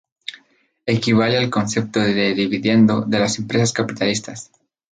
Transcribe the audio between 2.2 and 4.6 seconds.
dividendo de las empresas capitalistas.